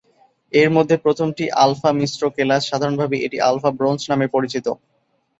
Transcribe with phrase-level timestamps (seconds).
[0.53, 4.65] এর মধ্যে প্রথমটি আলফা মিশ্র কেলাস; সাধারণভাবে এটি আলফা ব্রোঞ্জ নামে পরিচিত।